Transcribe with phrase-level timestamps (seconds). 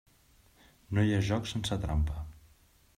[0.97, 2.21] No hi ha joc sense trampa.